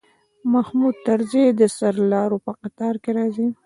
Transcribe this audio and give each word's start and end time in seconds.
محمود 0.51 0.95
طرزی 1.05 1.45
د 1.59 1.61
سرلارو 1.77 2.37
په 2.45 2.51
قطار 2.61 2.95
کې 3.03 3.11
راځي. 3.17 3.47